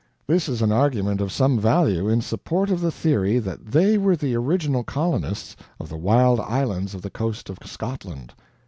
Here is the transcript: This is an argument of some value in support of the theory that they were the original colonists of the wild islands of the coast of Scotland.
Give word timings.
This 0.25 0.49
is 0.49 0.63
an 0.63 0.71
argument 0.71 1.21
of 1.21 1.31
some 1.31 1.59
value 1.59 2.09
in 2.09 2.21
support 2.21 2.71
of 2.71 2.81
the 2.81 2.89
theory 2.91 3.37
that 3.37 3.67
they 3.71 3.99
were 3.99 4.15
the 4.15 4.33
original 4.35 4.83
colonists 4.83 5.55
of 5.79 5.89
the 5.89 5.95
wild 5.95 6.39
islands 6.39 6.95
of 6.95 7.03
the 7.03 7.11
coast 7.11 7.51
of 7.51 7.59
Scotland. 7.63 8.33